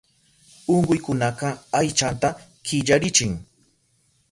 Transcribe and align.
Unkuykunaka 0.75 1.47
aychanta 1.79 2.29
killarichin. 2.65 3.31